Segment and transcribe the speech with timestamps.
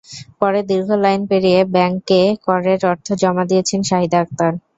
[0.39, 4.51] পরে দীর্ঘ লাইন পেরিয়ে ব্যাংকে করের অর্থ জমা দিয়েছেন শাহিদা আক্তার।